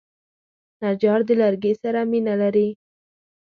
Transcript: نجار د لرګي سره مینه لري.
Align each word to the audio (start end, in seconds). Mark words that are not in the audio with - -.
نجار 0.83 1.19
د 1.27 1.29
لرګي 1.41 1.73
سره 1.81 1.99
مینه 2.11 2.33
لري. 2.41 2.69